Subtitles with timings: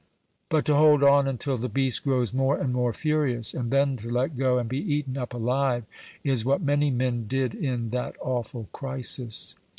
[0.49, 4.09] But to hold on until the beast grows more and more furious, and then to
[4.09, 5.83] let go and be eaten up alive,
[6.23, 9.55] is what many men did in that awful crisis.